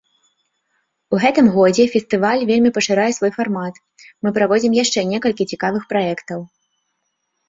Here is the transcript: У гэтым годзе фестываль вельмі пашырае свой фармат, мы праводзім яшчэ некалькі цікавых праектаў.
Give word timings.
У 1.15 1.17
гэтым 1.25 1.47
годзе 1.55 1.83
фестываль 1.95 2.45
вельмі 2.51 2.71
пашырае 2.77 3.05
свой 3.17 3.31
фармат, 3.35 3.75
мы 4.25 4.31
праводзім 4.39 4.71
яшчэ 4.83 4.99
некалькі 5.11 5.47
цікавых 5.53 5.83
праектаў. 5.93 6.39